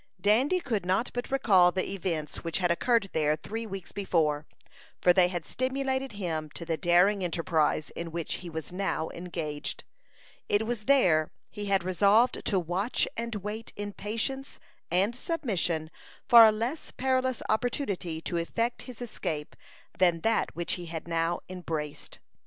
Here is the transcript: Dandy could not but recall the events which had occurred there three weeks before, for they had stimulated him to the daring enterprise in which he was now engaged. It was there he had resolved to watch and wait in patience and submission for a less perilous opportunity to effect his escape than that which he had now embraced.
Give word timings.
Dandy 0.19 0.59
could 0.59 0.83
not 0.83 1.11
but 1.13 1.29
recall 1.29 1.71
the 1.71 1.87
events 1.87 2.43
which 2.43 2.57
had 2.57 2.71
occurred 2.71 3.11
there 3.13 3.35
three 3.35 3.67
weeks 3.67 3.91
before, 3.91 4.47
for 4.99 5.13
they 5.13 5.27
had 5.27 5.45
stimulated 5.45 6.13
him 6.13 6.49
to 6.55 6.65
the 6.65 6.75
daring 6.75 7.23
enterprise 7.23 7.91
in 7.91 8.11
which 8.11 8.37
he 8.41 8.49
was 8.49 8.73
now 8.73 9.09
engaged. 9.11 9.83
It 10.49 10.65
was 10.65 10.85
there 10.85 11.29
he 11.51 11.67
had 11.67 11.83
resolved 11.83 12.43
to 12.45 12.59
watch 12.59 13.07
and 13.15 13.35
wait 13.35 13.73
in 13.75 13.93
patience 13.93 14.59
and 14.89 15.15
submission 15.15 15.91
for 16.27 16.45
a 16.47 16.51
less 16.51 16.89
perilous 16.89 17.43
opportunity 17.47 18.21
to 18.21 18.37
effect 18.37 18.81
his 18.89 19.03
escape 19.03 19.55
than 19.95 20.21
that 20.21 20.55
which 20.55 20.73
he 20.81 20.87
had 20.87 21.07
now 21.07 21.41
embraced. 21.47 22.17